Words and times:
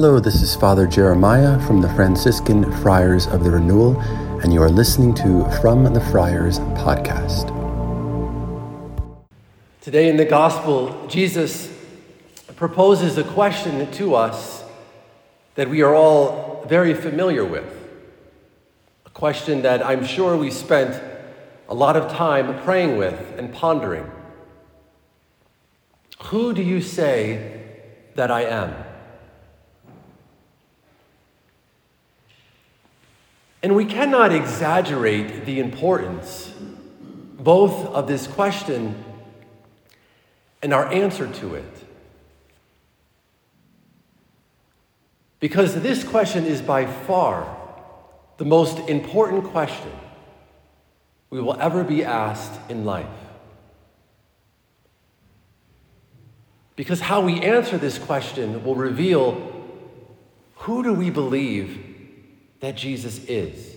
Hello, 0.00 0.20
this 0.20 0.42
is 0.42 0.54
Father 0.54 0.86
Jeremiah 0.86 1.58
from 1.66 1.80
the 1.80 1.88
Franciscan 1.94 2.70
Friars 2.82 3.26
of 3.26 3.42
the 3.42 3.50
Renewal, 3.50 4.00
and 4.44 4.54
you 4.54 4.62
are 4.62 4.70
listening 4.70 5.12
to 5.14 5.44
From 5.60 5.92
the 5.92 6.00
Friars 6.00 6.60
podcast. 6.60 7.48
Today 9.80 10.08
in 10.08 10.16
the 10.16 10.24
Gospel, 10.24 11.08
Jesus 11.08 11.76
proposes 12.54 13.18
a 13.18 13.24
question 13.24 13.90
to 13.90 14.14
us 14.14 14.62
that 15.56 15.68
we 15.68 15.82
are 15.82 15.96
all 15.96 16.64
very 16.68 16.94
familiar 16.94 17.44
with. 17.44 17.66
A 19.04 19.10
question 19.10 19.62
that 19.62 19.84
I'm 19.84 20.06
sure 20.06 20.36
we 20.36 20.52
spent 20.52 21.02
a 21.68 21.74
lot 21.74 21.96
of 21.96 22.08
time 22.12 22.62
praying 22.62 22.98
with 22.98 23.20
and 23.36 23.52
pondering. 23.52 24.08
Who 26.26 26.54
do 26.54 26.62
you 26.62 26.82
say 26.82 27.64
that 28.14 28.30
I 28.30 28.42
am? 28.42 28.87
And 33.68 33.76
we 33.76 33.84
cannot 33.84 34.32
exaggerate 34.32 35.44
the 35.44 35.60
importance 35.60 36.54
both 37.38 37.84
of 37.88 38.08
this 38.08 38.26
question 38.26 39.04
and 40.62 40.72
our 40.72 40.90
answer 40.90 41.30
to 41.30 41.54
it. 41.54 41.84
Because 45.38 45.82
this 45.82 46.02
question 46.02 46.46
is 46.46 46.62
by 46.62 46.86
far 46.86 47.58
the 48.38 48.46
most 48.46 48.78
important 48.88 49.44
question 49.44 49.92
we 51.28 51.38
will 51.38 51.60
ever 51.60 51.84
be 51.84 52.02
asked 52.02 52.58
in 52.70 52.86
life. 52.86 53.06
Because 56.74 57.00
how 57.00 57.20
we 57.20 57.42
answer 57.42 57.76
this 57.76 57.98
question 57.98 58.64
will 58.64 58.76
reveal 58.76 59.52
who 60.54 60.82
do 60.82 60.94
we 60.94 61.10
believe 61.10 61.87
that 62.60 62.76
Jesus 62.76 63.18
is. 63.24 63.76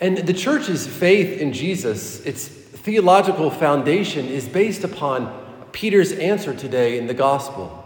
And 0.00 0.18
the 0.18 0.34
church's 0.34 0.86
faith 0.86 1.40
in 1.40 1.52
Jesus, 1.52 2.20
its 2.26 2.46
theological 2.48 3.50
foundation, 3.50 4.26
is 4.26 4.46
based 4.46 4.84
upon 4.84 5.44
Peter's 5.72 6.12
answer 6.12 6.54
today 6.54 6.98
in 6.98 7.06
the 7.06 7.14
gospel. 7.14 7.82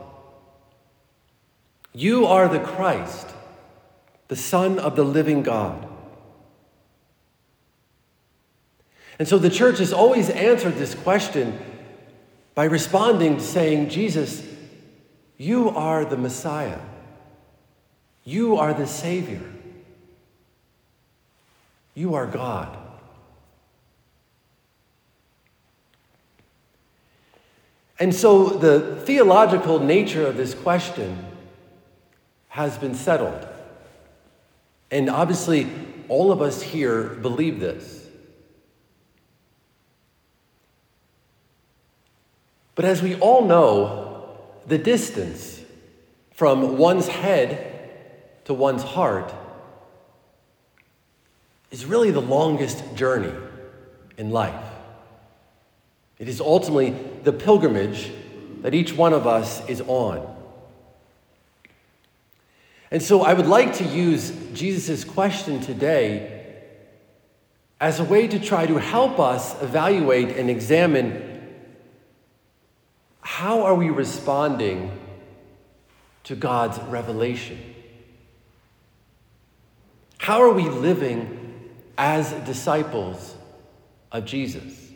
You 1.92 2.26
are 2.26 2.48
the 2.48 2.60
Christ, 2.60 3.28
the 4.28 4.36
Son 4.36 4.78
of 4.78 4.96
the 4.96 5.04
living 5.04 5.42
God. 5.42 5.86
And 9.18 9.28
so 9.28 9.38
the 9.38 9.50
church 9.50 9.78
has 9.78 9.92
always 9.92 10.30
answered 10.30 10.76
this 10.76 10.94
question 10.94 11.58
by 12.54 12.64
responding 12.64 13.36
to 13.36 13.42
saying, 13.42 13.90
Jesus, 13.90 14.46
you 15.40 15.70
are 15.70 16.04
the 16.04 16.18
Messiah. 16.18 16.80
You 18.24 18.58
are 18.58 18.74
the 18.74 18.86
Savior. 18.86 19.40
You 21.94 22.14
are 22.14 22.26
God. 22.26 22.76
And 27.98 28.14
so 28.14 28.50
the 28.50 28.96
theological 29.06 29.78
nature 29.78 30.26
of 30.26 30.36
this 30.36 30.52
question 30.52 31.24
has 32.48 32.76
been 32.76 32.94
settled. 32.94 33.48
And 34.90 35.08
obviously, 35.08 35.68
all 36.08 36.32
of 36.32 36.42
us 36.42 36.60
here 36.60 37.04
believe 37.04 37.60
this. 37.60 38.06
But 42.74 42.84
as 42.84 43.02
we 43.02 43.14
all 43.20 43.46
know, 43.46 44.09
the 44.70 44.78
distance 44.78 45.60
from 46.30 46.78
one's 46.78 47.08
head 47.08 47.90
to 48.44 48.54
one's 48.54 48.84
heart 48.84 49.34
is 51.72 51.84
really 51.84 52.12
the 52.12 52.20
longest 52.20 52.94
journey 52.94 53.32
in 54.16 54.30
life. 54.30 54.64
It 56.20 56.28
is 56.28 56.40
ultimately 56.40 56.90
the 57.24 57.32
pilgrimage 57.32 58.12
that 58.62 58.72
each 58.72 58.92
one 58.92 59.12
of 59.12 59.26
us 59.26 59.68
is 59.68 59.80
on. 59.88 60.36
And 62.92 63.02
so 63.02 63.22
I 63.22 63.34
would 63.34 63.48
like 63.48 63.74
to 63.74 63.84
use 63.84 64.30
Jesus' 64.54 65.02
question 65.02 65.60
today 65.60 66.46
as 67.80 67.98
a 67.98 68.04
way 68.04 68.28
to 68.28 68.38
try 68.38 68.66
to 68.66 68.76
help 68.76 69.18
us 69.18 69.60
evaluate 69.60 70.36
and 70.36 70.48
examine 70.48 71.29
how 73.40 73.62
are 73.62 73.74
we 73.74 73.88
responding 73.88 74.90
to 76.24 76.36
God's 76.36 76.78
revelation? 76.90 77.58
How 80.18 80.42
are 80.42 80.52
we 80.52 80.68
living 80.68 81.70
as 81.96 82.32
disciples 82.44 83.34
of 84.12 84.26
Jesus? 84.26 84.92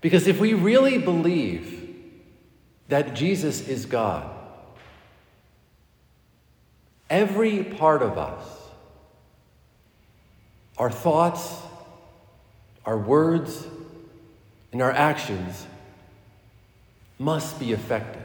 Because 0.00 0.26
if 0.26 0.40
we 0.40 0.54
really 0.54 0.98
believe 0.98 1.94
that 2.88 3.14
Jesus 3.14 3.68
is 3.68 3.86
God, 3.86 4.28
every 7.08 7.62
part 7.62 8.02
of 8.02 8.18
us, 8.18 8.44
our 10.78 10.90
thoughts, 10.90 11.60
our 12.84 12.98
words, 12.98 13.68
and 14.74 14.82
our 14.82 14.90
actions 14.90 15.68
must 17.20 17.60
be 17.60 17.72
affected. 17.72 18.20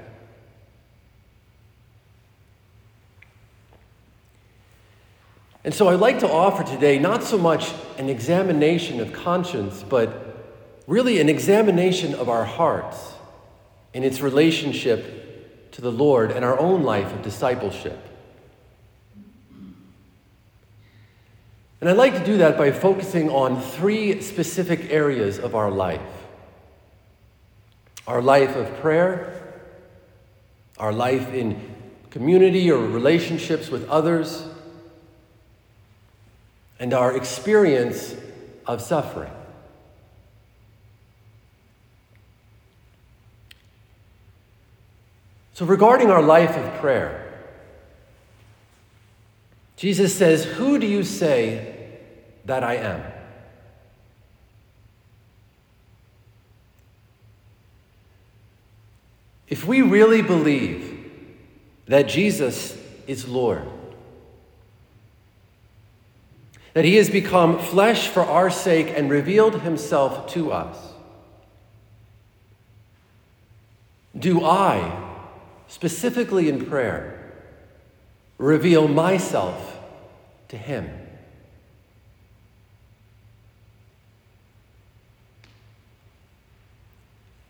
And 5.63 5.71
so 5.71 5.89
I'd 5.89 5.99
like 5.99 6.21
to 6.21 6.27
offer 6.27 6.63
today 6.63 6.97
not 6.97 7.21
so 7.21 7.37
much 7.37 7.71
an 7.99 8.09
examination 8.09 8.99
of 8.99 9.13
conscience, 9.13 9.83
but 9.87 10.81
really 10.87 11.21
an 11.21 11.29
examination 11.29 12.15
of 12.15 12.29
our 12.29 12.45
hearts 12.45 13.13
in 13.93 14.03
its 14.03 14.19
relationship 14.19 15.71
to 15.73 15.81
the 15.81 15.91
Lord 15.91 16.31
and 16.31 16.43
our 16.43 16.57
own 16.57 16.81
life 16.81 17.13
of 17.13 17.21
discipleship. 17.21 17.99
And 21.79 21.87
I'd 21.91 21.97
like 21.97 22.15
to 22.15 22.25
do 22.25 22.37
that 22.37 22.57
by 22.57 22.71
focusing 22.71 23.29
on 23.29 23.61
three 23.61 24.19
specific 24.21 24.91
areas 24.91 25.37
of 25.37 25.53
our 25.53 25.69
life 25.69 26.18
our 28.09 28.23
life 28.23 28.55
of 28.55 28.65
prayer, 28.79 29.61
our 30.79 30.91
life 30.91 31.31
in 31.31 31.75
community 32.09 32.71
or 32.71 32.79
relationships 32.79 33.69
with 33.69 33.87
others, 33.87 34.47
and 36.79 36.91
our 36.91 37.15
experience 37.15 38.15
of 38.65 38.81
suffering. 38.81 39.31
So, 45.53 45.67
regarding 45.67 46.09
our 46.09 46.23
life 46.23 46.57
of 46.57 46.79
prayer, 46.79 47.31
Jesus 49.75 50.15
says, 50.15 50.45
Who 50.45 50.79
do 50.79 50.87
you 50.87 51.03
say 51.03 51.89
that 52.45 52.63
I 52.63 52.77
am? 52.77 53.18
If 59.49 59.65
we 59.65 59.81
really 59.81 60.21
believe 60.21 61.11
that 61.87 62.07
Jesus 62.07 62.77
is 63.07 63.27
Lord, 63.27 63.67
that 66.73 66.85
he 66.85 66.97
has 66.97 67.09
become 67.09 67.57
flesh 67.57 68.07
for 68.07 68.21
our 68.21 68.51
sake 68.51 68.93
and 68.95 69.09
revealed 69.09 69.61
himself 69.61 70.31
to 70.33 70.51
us, 70.51 70.77
do 74.17 74.45
I, 74.45 75.07
specifically 75.67 76.47
in 76.47 76.65
prayer, 76.65 77.33
reveal 78.37 78.87
myself 78.87 79.79
to 80.49 80.57
him? 80.57 80.89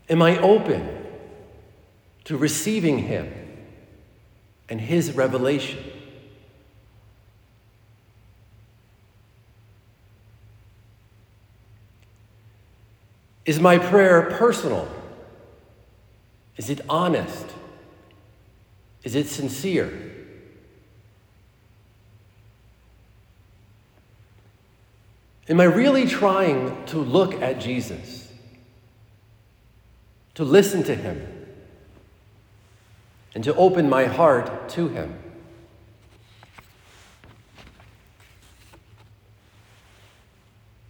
Am 0.10 0.22
I 0.22 0.38
open 0.40 0.99
to 2.30 2.38
receiving 2.38 3.00
Him 3.00 3.34
and 4.70 4.80
His 4.80 5.14
revelation. 5.14 5.84
Is 13.48 13.60
my 13.60 13.80
prayer 13.80 14.30
personal? 14.30 14.88
Is 16.56 16.70
it 16.70 16.81
honest? 16.88 17.48
Is 19.04 19.16
it 19.16 19.26
sincere? 19.26 19.92
Am 25.48 25.60
I 25.60 25.64
really 25.64 26.06
trying 26.06 26.86
to 26.86 27.00
look 27.00 27.42
at 27.42 27.60
Jesus 27.60 28.31
to 30.36 30.44
listen 30.44 30.84
to 30.84 30.94
Him, 30.94 31.38
and 33.36 33.44
to 33.44 33.56
open 33.56 33.88
my 33.90 34.06
heart 34.06 34.70
to 34.70 34.88
Him. 34.88 35.16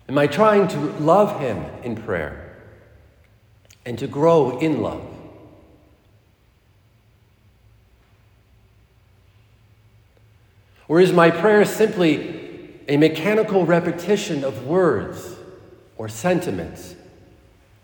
Am 0.08 0.18
I 0.18 0.28
trying 0.28 0.68
to 0.70 0.78
love 0.78 1.40
Him 1.40 1.64
in 1.84 1.96
prayer 1.96 2.58
and 3.86 4.00
to 4.00 4.08
grow 4.08 4.58
in 4.60 4.82
love? 4.82 5.06
Or 10.88 11.00
is 11.00 11.14
my 11.14 11.30
prayer 11.30 11.64
simply 11.66 12.80
a 12.88 12.98
mechanical 12.98 13.66
repetition 13.68 14.44
of 14.44 14.66
words 14.66 15.36
or 15.98 16.10
sentiments 16.10 16.96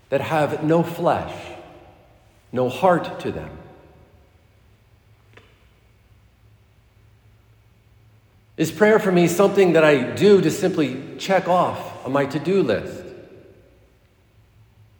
that 0.08 0.20
have 0.20 0.64
no 0.64 0.82
flesh, 0.82 1.32
no 2.50 2.68
heart 2.68 3.20
to 3.20 3.30
them? 3.30 3.50
Is 8.56 8.72
prayer 8.72 8.98
for 8.98 9.12
me 9.12 9.28
something 9.28 9.74
that 9.74 9.84
I 9.84 10.02
do 10.02 10.40
to 10.40 10.50
simply 10.50 11.16
check 11.18 11.46
off 11.46 12.06
on 12.06 12.12
my 12.12 12.24
to 12.26 12.38
do 12.38 12.62
list 12.62 13.04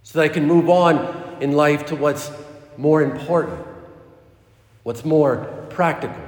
so 0.03 0.19
that 0.19 0.25
I 0.25 0.29
can 0.29 0.47
move 0.47 0.69
on 0.69 1.39
in 1.41 1.53
life 1.53 1.87
to 1.87 1.97
what's 1.97 2.31
more 2.77 3.03
important, 3.03 3.67
what's 4.83 5.05
more 5.05 5.67
practical? 5.71 6.23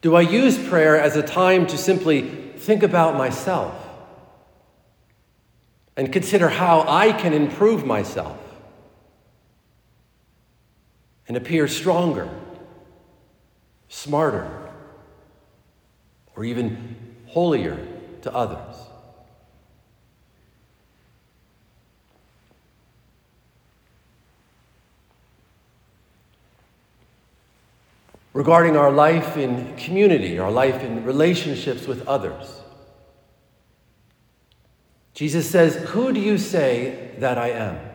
Do 0.00 0.14
I 0.14 0.20
use 0.20 0.56
prayer 0.68 1.00
as 1.00 1.16
a 1.16 1.22
time 1.22 1.66
to 1.66 1.76
simply 1.76 2.22
think 2.56 2.84
about 2.84 3.16
myself 3.16 3.74
and 5.96 6.12
consider 6.12 6.48
how 6.48 6.84
I 6.86 7.10
can 7.10 7.32
improve 7.32 7.84
myself 7.84 8.38
and 11.28 11.36
appear 11.36 11.68
stronger, 11.68 12.28
smarter, 13.88 14.72
or 16.34 16.44
even 16.44 16.96
holier 17.26 17.78
to 18.22 18.34
others? 18.34 18.88
regarding 28.38 28.76
our 28.76 28.92
life 28.92 29.36
in 29.36 29.76
community, 29.76 30.38
our 30.38 30.52
life 30.52 30.84
in 30.84 31.02
relationships 31.02 31.88
with 31.88 32.06
others. 32.06 32.60
Jesus 35.12 35.50
says, 35.50 35.74
Who 35.88 36.12
do 36.12 36.20
you 36.20 36.38
say 36.38 37.16
that 37.18 37.36
I 37.36 37.48
am? 37.48 37.87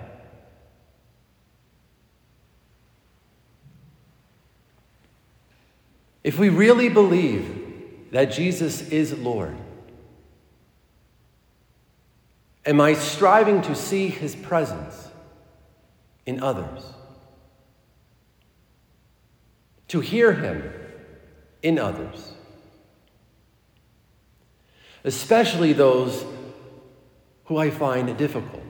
If 6.23 6.39
we 6.39 6.49
really 6.49 6.89
believe 6.89 8.09
that 8.11 8.25
Jesus 8.25 8.89
is 8.89 9.17
Lord, 9.17 9.55
am 12.65 12.79
I 12.79 12.93
striving 12.93 13.61
to 13.63 13.75
see 13.75 14.07
his 14.07 14.35
presence 14.35 15.09
in 16.25 16.41
others? 16.41 16.83
to 19.93 19.99
hear 19.99 20.33
Him 20.33 20.73
in 21.61 21.77
others, 21.77 22.33
especially 25.03 25.71
those 25.71 26.25
who 27.45 27.57
I 27.57 27.69
find 27.69 28.17
difficult. 28.17 28.63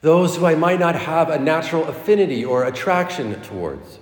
Those 0.00 0.36
who 0.36 0.46
I 0.46 0.54
might 0.54 0.80
not 0.80 0.94
have 0.94 1.28
a 1.28 1.38
natural 1.38 1.84
affinity 1.84 2.46
or 2.46 2.64
attraction 2.64 3.38
towards. 3.42 3.98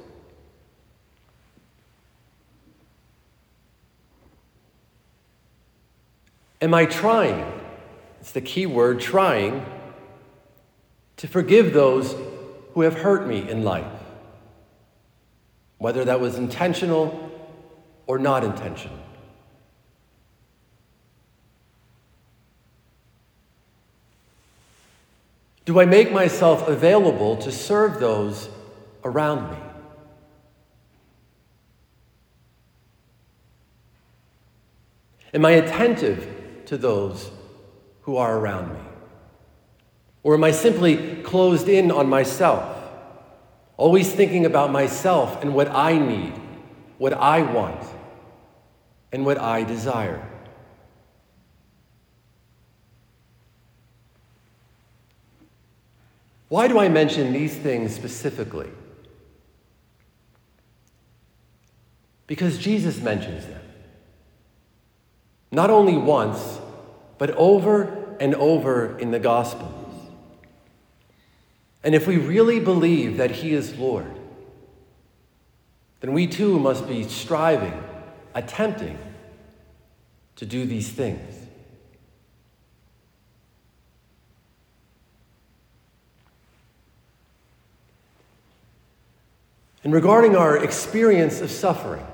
Am 6.63 6.75
I 6.75 6.85
trying? 6.85 7.53
It's 8.21 8.33
the 8.33 8.41
key 8.41 8.67
word 8.67 9.01
trying 9.01 9.65
to 11.17 11.27
forgive 11.27 11.73
those 11.73 12.15
who 12.75 12.83
have 12.83 12.95
hurt 12.95 13.27
me 13.27 13.49
in 13.49 13.65
life, 13.65 13.87
whether 15.79 16.05
that 16.05 16.21
was 16.21 16.37
intentional 16.37 17.31
or 18.07 18.19
not 18.19 18.45
intentional. 18.45 18.99
Do 25.65 25.79
I 25.79 25.85
make 25.85 26.11
myself 26.11 26.67
available 26.69 27.37
to 27.37 27.53
serve 27.53 28.01
those 28.01 28.49
around 29.05 29.51
me? 29.51 29.57
Am 35.33 35.45
I 35.45 35.53
attentive 35.53 36.40
to 36.71 36.79
those 36.79 37.33
who 38.03 38.17
are 38.17 38.39
around 38.39 38.73
me? 38.73 38.81
Or 40.23 40.35
am 40.35 40.45
I 40.45 40.53
simply 40.53 41.21
closed 41.23 41.69
in 41.69 41.91
on 41.91 42.09
myself, 42.09 42.63
always 43.77 44.13
thinking 44.13 44.47
about 44.47 44.71
myself 44.71 45.43
and 45.43 45.53
what 45.53 45.69
I 45.69 45.99
need, 45.99 46.33
what 46.97 47.13
I 47.13 47.43
want, 47.43 47.85
and 49.11 49.27
what 49.27 49.37
I 49.37 49.65
desire? 49.65 50.25
Why 56.49 56.69
do 56.69 56.79
I 56.79 56.89
mention 56.89 57.33
these 57.33 57.57
things 57.57 57.93
specifically? 57.93 58.71
Because 62.29 62.59
Jesus 62.59 63.01
mentions 63.01 63.45
them. 63.47 63.61
Not 65.51 65.69
only 65.69 65.97
once, 65.97 66.60
but 67.21 67.33
over 67.33 68.17
and 68.19 68.35
over 68.37 68.99
in 68.99 69.11
the 69.11 69.19
Gospels. 69.19 70.09
And 71.85 71.95
if 71.95 72.07
we 72.07 72.17
really 72.17 72.61
believe 72.61 73.19
that 73.19 73.31
He 73.31 73.53
is 73.53 73.77
Lord, 73.77 74.11
then 76.01 76.15
we 76.15 76.27
too 76.27 76.59
must 76.59 76.89
be 76.89 77.05
striving, 77.05 77.79
attempting 78.35 78.97
to 80.37 80.47
do 80.47 80.65
these 80.65 80.89
things. 80.89 81.47
And 89.85 89.93
regarding 89.93 90.37
our 90.37 90.57
experience 90.57 91.43
of 91.43 91.51
suffering, 91.51 92.07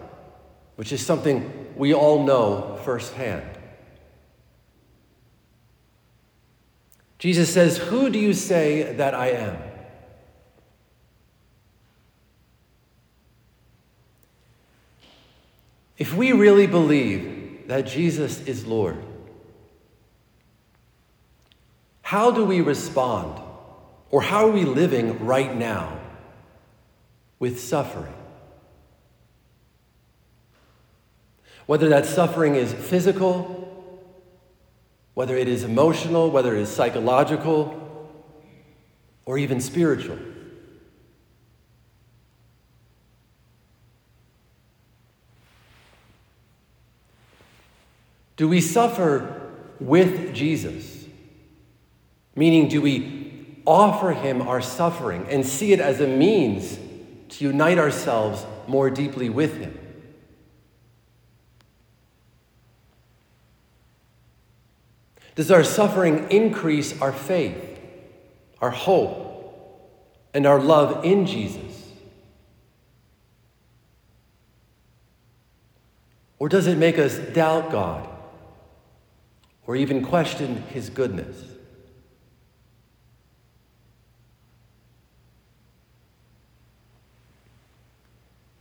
which 0.75 0.93
is 0.93 1.07
something 1.07 1.73
we 1.77 1.95
all 1.95 2.25
know 2.25 2.81
firsthand, 2.85 3.56
Jesus 7.19 7.53
says, 7.53 7.79
Who 7.79 8.11
do 8.11 8.19
you 8.19 8.33
say 8.33 8.95
that 8.95 9.15
I 9.15 9.29
am? 9.29 9.57
If 15.99 16.15
we 16.15 16.33
really 16.33 16.67
believe 16.67 17.69
that 17.69 17.87
Jesus 17.87 18.41
is 18.41 18.67
Lord, 18.67 19.03
how 22.03 22.31
do 22.31 22.45
we 22.45 22.61
respond, 22.61 23.41
or 24.11 24.23
how 24.23 24.47
are 24.47 24.53
we 24.53 24.65
living 24.65 25.25
right 25.25 25.57
now 25.57 25.99
with 27.39 27.59
suffering? 27.59 28.13
Whether 31.65 31.89
that 31.89 32.07
suffering 32.07 32.55
is 32.55 32.73
physical, 32.73 33.56
whether 35.17 35.35
it 35.35 35.49
is 35.49 35.65
emotional, 35.65 36.31
whether 36.31 36.55
it 36.55 36.61
is 36.61 36.69
psychological, 36.69 37.83
or 39.25 39.39
even 39.39 39.63
spiritual. 39.63 40.19
Do 48.37 48.47
we 48.47 48.61
suffer 48.61 49.41
with 49.81 50.35
Jesus? 50.35 51.07
Meaning, 52.35 52.69
do 52.69 52.83
we 52.83 53.63
offer 53.65 54.13
him 54.13 54.43
our 54.43 54.61
suffering 54.61 55.27
and 55.31 55.47
see 55.47 55.73
it 55.73 55.81
as 55.81 55.99
a 56.03 56.07
means 56.07 56.79
to 57.31 57.45
unite 57.47 57.79
ourselves 57.79 58.45
more 58.69 58.91
deeply 58.91 59.31
with 59.31 59.57
him? 59.57 59.86
Does 65.37 65.50
our 65.50 65.62
suffering 65.62 66.31
increase 66.31 66.99
our 67.00 67.12
faith, 67.12 67.78
our 68.61 68.71
hope, 68.71 69.23
and 70.33 70.47
our 70.47 70.59
love 70.59 71.05
in 71.05 71.26
Jesus? 71.26 71.93
Or 76.38 76.49
does 76.49 76.66
it 76.66 76.78
make 76.78 76.99
us 76.99 77.19
doubt 77.19 77.71
God 77.71 78.09
or 79.66 79.76
even 79.76 80.02
question 80.02 80.62
his 80.71 80.88
goodness? 80.88 81.45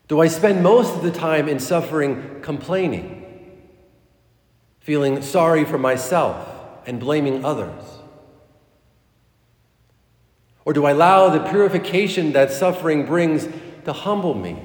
Do 0.10 0.20
I 0.20 0.28
spend 0.28 0.62
most 0.62 0.94
of 0.94 1.04
the 1.04 1.12
time 1.12 1.48
in 1.48 1.60
suffering 1.60 2.42
complaining, 2.42 3.62
feeling 4.82 5.22
sorry 5.22 5.64
for 5.64 5.78
myself 5.78 6.55
and 6.86 7.00
blaming 7.00 7.44
others? 7.44 7.84
Or 10.66 10.74
do 10.74 10.86
I 10.86 10.92
allow 10.92 11.30
the 11.30 11.40
purification 11.50 12.34
that 12.34 12.52
suffering 12.52 13.06
brings 13.06 13.48
to 13.86 13.94
humble 13.94 14.34
me 14.34 14.58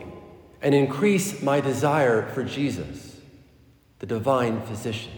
and 0.63 0.75
increase 0.75 1.43
my 1.43 1.61
desire 1.61 2.27
for 2.31 2.43
Jesus, 2.43 3.21
the 3.99 4.07
divine 4.07 4.63
physician? 4.63 5.13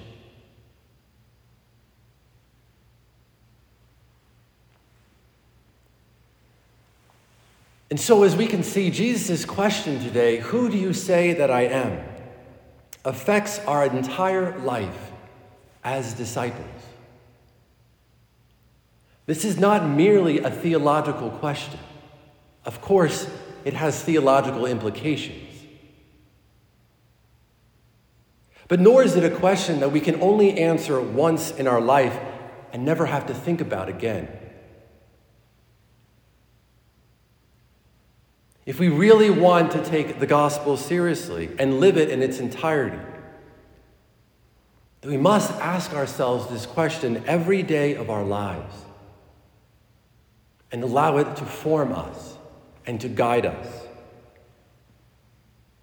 And 7.90 8.00
so, 8.00 8.22
as 8.22 8.34
we 8.34 8.46
can 8.46 8.62
see, 8.62 8.90
Jesus' 8.90 9.44
question 9.44 10.02
today, 10.02 10.38
Who 10.38 10.70
do 10.70 10.78
you 10.78 10.94
say 10.94 11.34
that 11.34 11.50
I 11.50 11.62
am? 11.62 12.02
affects 13.04 13.58
our 13.60 13.84
entire 13.86 14.58
life 14.60 15.10
as 15.84 16.14
disciples. 16.14 16.81
This 19.32 19.46
is 19.46 19.56
not 19.56 19.88
merely 19.88 20.40
a 20.40 20.50
theological 20.50 21.30
question. 21.30 21.80
Of 22.66 22.82
course, 22.82 23.26
it 23.64 23.72
has 23.72 24.02
theological 24.02 24.66
implications. 24.66 25.48
But 28.68 28.78
nor 28.78 29.02
is 29.02 29.16
it 29.16 29.24
a 29.24 29.34
question 29.34 29.80
that 29.80 29.90
we 29.90 30.00
can 30.00 30.20
only 30.20 30.58
answer 30.58 31.00
once 31.00 31.50
in 31.50 31.66
our 31.66 31.80
life 31.80 32.14
and 32.74 32.84
never 32.84 33.06
have 33.06 33.26
to 33.28 33.32
think 33.32 33.62
about 33.62 33.88
again. 33.88 34.28
If 38.66 38.78
we 38.78 38.90
really 38.90 39.30
want 39.30 39.72
to 39.72 39.82
take 39.82 40.20
the 40.20 40.26
gospel 40.26 40.76
seriously 40.76 41.48
and 41.58 41.80
live 41.80 41.96
it 41.96 42.10
in 42.10 42.20
its 42.22 42.38
entirety, 42.38 43.00
then 45.00 45.10
we 45.10 45.16
must 45.16 45.52
ask 45.52 45.94
ourselves 45.94 46.48
this 46.48 46.66
question 46.66 47.24
every 47.26 47.62
day 47.62 47.94
of 47.94 48.10
our 48.10 48.24
lives 48.24 48.74
and 50.72 50.82
allow 50.82 51.18
it 51.18 51.36
to 51.36 51.44
form 51.44 51.92
us 51.92 52.36
and 52.86 53.00
to 53.00 53.08
guide 53.08 53.46
us 53.46 53.66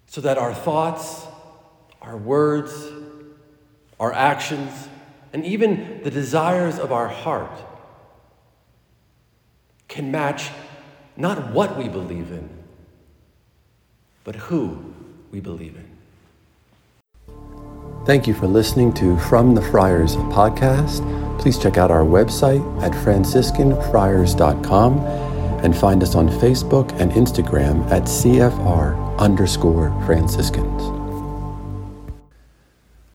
so 0.06 0.20
that 0.20 0.36
our 0.36 0.52
thoughts, 0.52 1.26
our 2.02 2.16
words, 2.16 2.74
our 3.98 4.12
actions, 4.12 4.88
and 5.32 5.46
even 5.46 6.00
the 6.02 6.10
desires 6.10 6.78
of 6.78 6.92
our 6.92 7.08
heart 7.08 7.58
can 9.88 10.10
match 10.10 10.50
not 11.16 11.52
what 11.52 11.78
we 11.78 11.88
believe 11.88 12.30
in 12.30 12.60
but 14.24 14.34
who 14.34 14.78
we 15.30 15.40
believe 15.40 15.74
in. 15.74 15.86
Thank 18.06 18.26
you 18.26 18.34
for 18.34 18.46
listening 18.46 18.92
to 18.94 19.18
From 19.18 19.54
the 19.54 19.62
Friars 19.62 20.16
podcast. 20.16 21.29
Please 21.40 21.58
check 21.58 21.78
out 21.78 21.90
our 21.90 22.04
website 22.04 22.60
at 22.82 22.92
franciscanfriars.com 22.92 24.98
and 25.64 25.74
find 25.74 26.02
us 26.02 26.14
on 26.14 26.28
Facebook 26.28 26.92
and 27.00 27.10
Instagram 27.12 27.90
at 27.90 28.02
CFR 28.02 29.18
underscore 29.18 29.88
Franciscans. 30.04 30.99